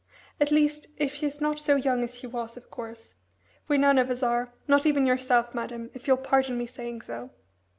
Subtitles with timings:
[0.39, 3.13] At least, if she's not so young as she was, of course
[3.67, 7.29] we none of us are, not even yourself, madam, if you'll pardon me saying so."